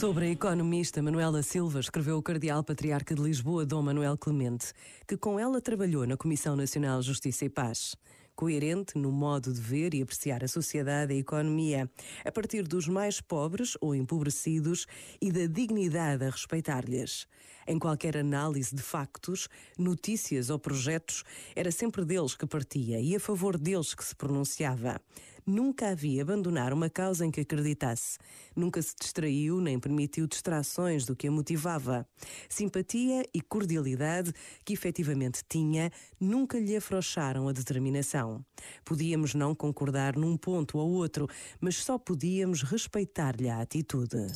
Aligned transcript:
Sobre 0.00 0.26
a 0.26 0.30
economista 0.30 1.00
Manuela 1.00 1.40
Silva, 1.40 1.78
escreveu 1.78 2.18
o 2.18 2.22
cardeal 2.22 2.64
patriarca 2.64 3.14
de 3.14 3.22
Lisboa, 3.22 3.64
Dom 3.64 3.80
Manuel 3.80 4.18
Clemente, 4.18 4.72
que 5.06 5.16
com 5.16 5.38
ela 5.38 5.60
trabalhou 5.60 6.04
na 6.04 6.16
Comissão 6.16 6.56
Nacional 6.56 7.00
Justiça 7.00 7.44
e 7.44 7.48
Paz 7.48 7.94
coerente 8.34 8.98
no 8.98 9.12
modo 9.12 9.52
de 9.52 9.60
ver 9.60 9.94
e 9.94 10.02
apreciar 10.02 10.42
a 10.42 10.48
sociedade 10.48 11.12
e 11.12 11.16
a 11.16 11.20
economia, 11.20 11.90
a 12.24 12.32
partir 12.32 12.66
dos 12.66 12.88
mais 12.88 13.20
pobres 13.20 13.76
ou 13.80 13.94
empobrecidos 13.94 14.86
e 15.20 15.30
da 15.30 15.46
dignidade 15.46 16.24
a 16.24 16.30
respeitar-lhes. 16.30 17.26
Em 17.66 17.78
qualquer 17.78 18.16
análise 18.16 18.74
de 18.74 18.82
factos, 18.82 19.48
notícias 19.78 20.50
ou 20.50 20.58
projetos, 20.58 21.22
era 21.56 21.70
sempre 21.70 22.04
deles 22.04 22.34
que 22.34 22.46
partia 22.46 23.00
e 23.00 23.16
a 23.16 23.20
favor 23.20 23.56
deles 23.56 23.94
que 23.94 24.04
se 24.04 24.14
pronunciava. 24.14 25.00
Nunca 25.46 25.90
havia 25.90 26.22
abandonar 26.22 26.72
uma 26.72 26.88
causa 26.88 27.26
em 27.26 27.30
que 27.30 27.40
acreditasse. 27.40 28.18
Nunca 28.56 28.80
se 28.80 28.94
distraiu 28.98 29.60
nem 29.60 29.78
permitiu 29.78 30.26
distrações 30.26 31.04
do 31.04 31.14
que 31.14 31.28
a 31.28 31.30
motivava. 31.30 32.08
Simpatia 32.48 33.22
e 33.32 33.40
cordialidade 33.40 34.32
que 34.64 34.72
efetivamente 34.72 35.42
tinha 35.48 35.90
nunca 36.18 36.58
lhe 36.58 36.74
afrouxaram 36.74 37.46
a 37.46 37.52
determinação. 37.52 38.44
Podíamos 38.84 39.34
não 39.34 39.54
concordar 39.54 40.16
num 40.16 40.36
ponto 40.36 40.78
ou 40.78 40.90
outro, 40.92 41.28
mas 41.60 41.76
só 41.76 41.98
podíamos 41.98 42.62
respeitar-lhe 42.62 43.48
a 43.50 43.60
atitude. 43.60 44.26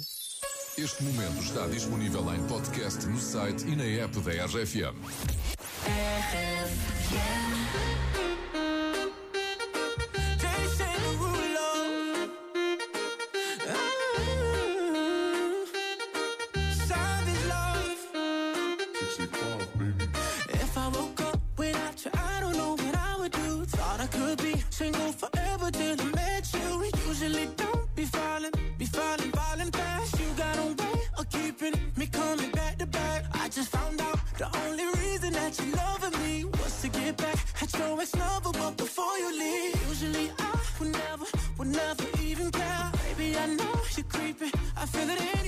Este 0.77 1.03
momento 1.03 1.43
está 1.43 1.67
disponível 1.67 2.33
em 2.35 2.47
podcast 2.47 3.05
no 3.07 3.19
site 3.19 3.67
e 3.67 3.75
na 3.75 3.85
app 3.85 4.21
da 4.21 4.45
RFM. 4.45 4.95
If 19.21 20.79
I 20.79 20.89
woke 20.89 21.21
up 21.23 21.41
without 21.57 22.05
you, 22.05 22.11
I 22.15 22.41
don't 22.41 22.57
know 22.57 22.73
what 22.77 22.97
I 22.97 23.17
would 23.19 23.33
do. 23.33 23.65
Thought 23.65 24.01
I 24.01 24.07
could 24.07 24.39
be 24.41 24.55
single 24.71 25.11
forever 25.13 25.71
till 25.73 26.01
I 26.01 26.05
met 26.15 26.53
you. 26.55 26.85
Usually 27.09 27.47
don't 27.57 27.97
be 27.97 28.05
falling, 28.05 28.53
be 28.79 28.85
falling, 28.87 29.33
falling 29.33 29.73
fast. 29.73 30.21
You 30.21 30.27
got 30.37 30.57
a 30.59 30.67
way 30.67 31.01
of 31.19 31.29
keeping 31.31 31.75
me 31.97 32.07
coming 32.07 32.51
back 32.53 32.79
to 32.79 32.87
back. 32.87 33.25
I 33.35 33.49
just 33.49 33.71
found 33.71 34.01
out 34.01 34.21
the 34.39 34.47
only 34.65 34.87
reason 35.01 35.33
that 35.33 35.59
you're 35.59 35.75
loving 35.75 36.17
me 36.23 36.45
was 36.45 36.81
to 36.83 36.89
get 36.89 37.17
back 37.17 37.39
at 37.61 37.77
your 37.77 38.01
ex 38.01 38.15
lover. 38.15 38.53
But 38.53 38.77
before 38.77 39.19
you 39.19 39.31
leave, 39.37 39.89
usually 39.89 40.31
I 40.39 40.55
would 40.79 40.93
never, 40.93 41.27
would 41.59 41.69
never 41.69 42.05
even 42.23 42.53
care. 42.53 42.93
Baby, 43.03 43.37
I 43.37 43.47
know 43.47 43.81
you're 43.97 44.07
creeping. 44.07 44.53
I 44.77 44.87
feel 44.87 45.11
it 45.11 45.21
in 45.21 45.48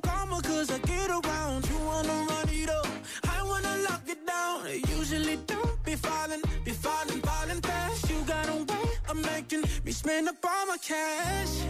This 0.00 0.10
karma, 0.10 0.40
cause 0.42 0.70
I 0.70 0.78
get 0.78 1.10
around. 1.10 1.68
You 1.68 1.78
wanna 1.84 2.26
run 2.28 2.48
it 2.48 2.70
up, 2.70 2.86
I 3.24 3.42
wanna 3.42 3.76
lock 3.88 4.02
it 4.06 4.26
down. 4.26 4.66
I 4.66 4.82
usually 4.96 5.36
don't 5.46 5.84
be 5.84 5.94
falling, 5.94 6.42
be 6.64 6.72
falling, 6.72 7.20
falling 7.20 7.60
fast. 7.60 8.10
You 8.10 8.16
got 8.26 8.48
a 8.48 8.56
way 8.56 8.90
of 9.08 9.16
making 9.16 9.62
me 9.84 9.92
spend 9.92 10.28
up 10.28 10.36
all 10.44 10.66
my 10.66 10.76
cash. 10.78 11.62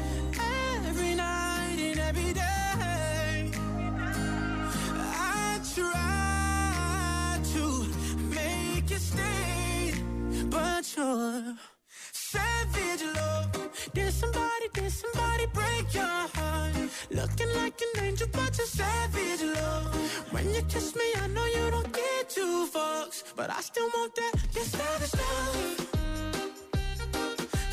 Angel, 18.02 18.28
but 18.32 18.56
you're 18.58 18.66
savage 18.66 19.42
love. 19.42 19.94
When 20.32 20.54
you 20.54 20.62
kiss 20.62 20.94
me, 20.96 21.04
I 21.22 21.26
know 21.28 21.44
you 21.46 21.70
don't 21.70 21.92
get 21.92 22.30
two 22.30 22.66
fucks, 22.72 23.24
but 23.36 23.50
I 23.50 23.60
still 23.60 23.88
want 23.94 24.14
that. 24.16 24.32
Your 24.54 24.64
savage 24.64 25.14
love. 25.14 25.88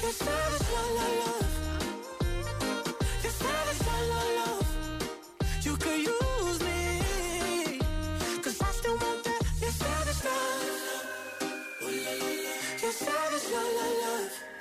Your 0.02 0.12
savage 0.12 0.68
love, 0.74 0.92
love. 1.00 1.74
Your 3.24 3.32
savage 3.32 3.82
love, 3.88 4.08
love, 4.14 4.32
love. 4.40 4.68
You 5.66 5.76
could 5.78 6.00
use 6.00 6.60
me, 6.62 7.80
cause 8.44 8.62
I 8.62 8.72
still 8.80 8.98
want 8.98 9.24
that. 9.26 9.42
Your 9.62 9.72
savage 9.72 10.24
love. 10.26 11.04
Your 12.82 12.92
savage 12.92 13.52
love, 13.54 13.74
love, 13.78 13.96
love. 14.04 14.55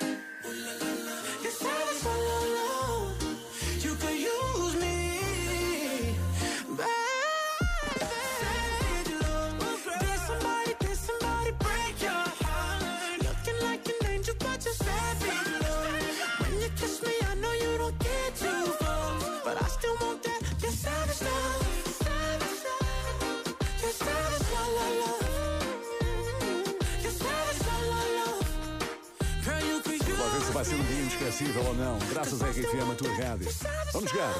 Vai 30.55 30.63
ser 30.63 30.75
um 30.75 30.83
dia 30.83 30.99
inesquecível 31.01 31.65
ou 31.65 31.75
não. 31.75 31.99
Graças 32.13 32.41
à 32.41 32.47
RFM, 32.47 32.89
a 32.89 32.95
tua 32.95 33.13
rádio. 33.13 33.49
Vamos 33.91 34.09
jogar. 34.09 34.33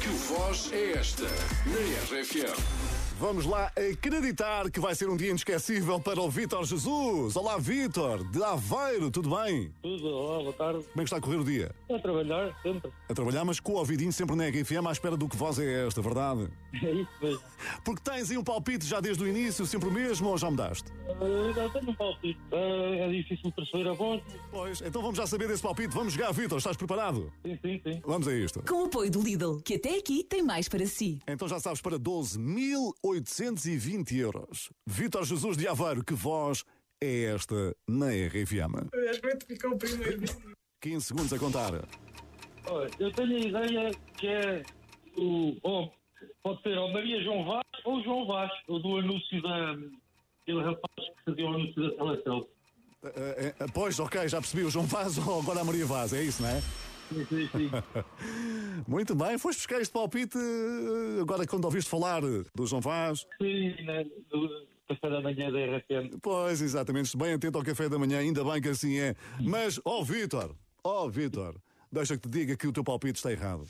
Que 0.00 0.08
voz 0.08 0.72
é 0.72 0.98
esta 0.98 1.22
na 1.22 2.18
RFM? 2.18 3.01
Vamos 3.22 3.46
lá 3.46 3.70
acreditar 3.76 4.68
que 4.68 4.80
vai 4.80 4.96
ser 4.96 5.08
um 5.08 5.16
dia 5.16 5.30
inesquecível 5.30 6.00
para 6.00 6.20
o 6.20 6.28
Vítor 6.28 6.64
Jesus. 6.64 7.36
Olá, 7.36 7.56
Vítor, 7.56 8.28
de 8.28 8.42
Aveiro, 8.42 9.12
tudo 9.12 9.36
bem? 9.36 9.72
Tudo, 9.80 10.08
olá, 10.08 10.38
boa 10.40 10.52
tarde. 10.52 10.82
Como 10.82 10.96
é 10.96 10.98
que 10.98 11.02
está 11.04 11.18
a 11.18 11.20
correr 11.20 11.36
o 11.36 11.44
dia? 11.44 11.72
A 11.88 12.00
trabalhar, 12.00 12.52
sempre. 12.64 12.90
A 13.08 13.14
trabalhar, 13.14 13.44
mas 13.44 13.60
com 13.60 13.74
o 13.74 13.76
ouvidinho 13.76 14.12
sempre 14.12 14.34
na 14.34 14.48
RFM 14.48 14.88
à 14.88 14.90
espera 14.90 15.16
do 15.16 15.28
que 15.28 15.36
voz 15.36 15.56
é 15.60 15.86
esta, 15.86 16.02
verdade? 16.02 16.48
É 16.82 16.90
isso 16.90 17.10
mesmo. 17.20 17.42
Porque 17.84 18.02
tens 18.02 18.30
aí 18.30 18.38
um 18.38 18.42
palpite 18.42 18.86
já 18.86 18.98
desde 18.98 19.22
o 19.22 19.28
início, 19.28 19.64
sempre 19.66 19.88
o 19.88 19.92
mesmo, 19.92 20.30
ou 20.30 20.38
já 20.38 20.50
mudaste? 20.50 20.90
Uh, 20.90 21.52
já 21.54 21.68
tenho 21.68 21.90
um 21.90 21.94
palpite. 21.94 22.40
Uh, 22.50 22.94
é 22.94 23.08
difícil 23.10 23.52
perceber 23.52 23.88
a 23.88 23.92
voz. 23.92 24.22
Pois, 24.50 24.80
então 24.80 25.02
vamos 25.02 25.18
já 25.18 25.26
saber 25.26 25.46
desse 25.46 25.62
palpite. 25.62 25.94
Vamos 25.94 26.14
jogar, 26.14 26.32
Vítor, 26.32 26.58
estás 26.58 26.76
preparado? 26.76 27.30
Sim, 27.44 27.58
sim, 27.62 27.80
sim. 27.84 28.00
Vamos 28.04 28.26
a 28.26 28.34
isto. 28.34 28.64
Com 28.66 28.82
o 28.82 28.86
apoio 28.86 29.10
do 29.10 29.22
Lidl, 29.22 29.60
que 29.60 29.74
até 29.74 29.96
aqui 29.98 30.24
tem 30.24 30.42
mais 30.42 30.66
para 30.66 30.86
si. 30.86 31.20
Então 31.28 31.46
já 31.46 31.60
sabes, 31.60 31.80
para 31.82 31.98
12.820 33.20 34.18
euros. 34.18 34.70
Vítor 34.86 35.24
Jesus 35.24 35.56
de 35.56 35.68
Aveiro, 35.68 36.04
que 36.04 36.14
voz 36.14 36.64
é 37.00 37.24
esta 37.24 37.76
na 37.88 38.08
RFM? 38.08 38.88
Acho 39.10 39.20
que 39.20 39.46
ficou 39.46 39.72
o 39.72 39.78
primeiro. 39.78 40.22
15 40.80 41.04
segundos 41.04 41.32
a 41.32 41.38
contar. 41.38 41.72
Eu 42.98 43.12
tenho 43.12 43.36
a 43.36 43.64
ideia 43.66 43.90
que 44.16 44.26
é 44.26 44.62
o. 45.16 45.56
Oh, 45.62 45.88
pode 46.42 46.62
ser 46.62 46.78
ou 46.78 46.92
Maria 46.92 47.22
João 47.22 47.44
Vaz 47.44 47.62
ou 47.84 48.02
João 48.02 48.26
Vaz, 48.26 48.50
o 48.68 48.78
do 48.78 48.98
anúncio 48.98 49.42
da. 49.42 49.72
aquele 50.42 50.62
rapaz 50.62 50.94
que 50.96 51.24
fazia 51.24 51.44
o 51.44 51.48
anúncio 51.48 51.82
da 51.82 51.96
seleção. 51.96 52.46
Eh, 53.04 53.54
eh, 53.58 53.66
pois, 53.74 53.98
ok, 53.98 54.28
já 54.28 54.38
percebi. 54.38 54.64
O 54.64 54.70
João 54.70 54.86
Vaz 54.86 55.18
ou 55.26 55.40
agora 55.40 55.60
a 55.60 55.64
Maria 55.64 55.86
Vaz, 55.86 56.12
é 56.12 56.22
isso, 56.22 56.42
não 56.42 56.48
é? 56.48 56.62
Sim, 57.12 57.26
sim, 57.26 57.48
sim. 57.48 57.70
Muito 58.88 59.14
bem, 59.14 59.38
foste 59.38 59.58
buscar 59.58 59.80
este 59.80 59.92
palpite 59.92 60.38
eh, 60.38 61.20
agora 61.20 61.46
quando 61.46 61.64
ouviste 61.64 61.90
falar 61.90 62.22
do 62.22 62.66
João 62.66 62.80
Vaz. 62.80 63.26
sim, 63.40 63.74
né, 63.84 64.04
do 64.30 64.66
café 64.88 65.10
da 65.10 65.20
manhã 65.20 65.50
da 65.50 65.58
RFM. 65.58 66.18
Pois, 66.22 66.60
exatamente, 66.60 67.16
bem 67.16 67.34
atento 67.34 67.58
ao 67.58 67.64
café 67.64 67.88
da 67.88 67.98
manhã, 67.98 68.18
ainda 68.18 68.42
bem 68.44 68.60
que 68.60 68.68
assim 68.68 68.98
é. 68.98 69.14
Mas, 69.40 69.78
ó 69.84 70.00
oh, 70.00 70.04
Vítor, 70.04 70.54
ó 70.82 71.04
oh, 71.04 71.10
Vítor, 71.10 71.56
deixa 71.90 72.16
que 72.16 72.28
te 72.28 72.30
diga 72.30 72.56
que 72.56 72.66
o 72.66 72.72
teu 72.72 72.82
palpite 72.82 73.18
está 73.18 73.30
errado. 73.30 73.64